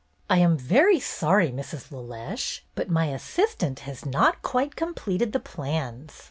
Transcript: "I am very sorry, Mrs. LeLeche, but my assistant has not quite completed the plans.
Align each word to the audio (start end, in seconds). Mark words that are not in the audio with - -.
"I 0.31 0.39
am 0.39 0.57
very 0.57 0.99
sorry, 0.99 1.51
Mrs. 1.51 1.91
LeLeche, 1.91 2.61
but 2.73 2.89
my 2.89 3.09
assistant 3.09 3.81
has 3.81 4.03
not 4.03 4.41
quite 4.41 4.75
completed 4.75 5.31
the 5.31 5.39
plans. 5.39 6.13